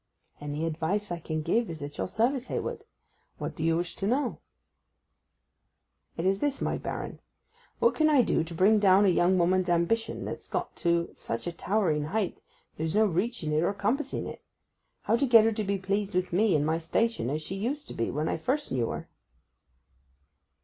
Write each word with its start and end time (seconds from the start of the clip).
'Any 0.41 0.65
advice 0.65 1.11
I 1.11 1.19
can 1.19 1.43
give 1.43 1.69
is 1.69 1.83
at 1.83 1.99
your 1.99 2.07
service, 2.07 2.47
Hayward. 2.47 2.85
What 3.37 3.55
do 3.55 3.63
you 3.63 3.77
wish 3.77 3.95
to 3.97 4.07
know?' 4.07 4.39
'It 6.17 6.25
is 6.25 6.39
this, 6.39 6.59
my 6.59 6.79
baron. 6.79 7.19
What 7.77 7.93
can 7.93 8.09
I 8.09 8.23
do 8.23 8.43
to 8.43 8.55
bring 8.55 8.79
down 8.79 9.05
a 9.05 9.09
young 9.09 9.37
woman's 9.37 9.69
ambition 9.69 10.25
that's 10.25 10.47
got 10.47 10.75
to 10.77 11.11
such 11.13 11.45
a 11.45 11.51
towering 11.51 12.05
height 12.05 12.41
there's 12.77 12.95
no 12.95 13.05
reaching 13.05 13.51
it 13.51 13.61
or 13.61 13.73
compassing 13.73 14.25
it: 14.25 14.41
how 15.03 15.17
get 15.17 15.45
her 15.45 15.51
to 15.51 15.63
be 15.63 15.77
pleased 15.77 16.15
with 16.15 16.33
me 16.33 16.55
and 16.55 16.65
my 16.65 16.79
station 16.79 17.29
as 17.29 17.43
she 17.43 17.53
used 17.53 17.87
to 17.89 17.93
be 17.93 18.09
when 18.09 18.27
I 18.27 18.37
first 18.37 18.71
knew 18.71 18.89
her? 18.89 19.07